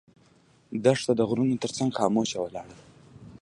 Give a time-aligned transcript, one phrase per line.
[0.83, 2.85] دښته د غرونو تر څنګ خاموشه ولاړه ده.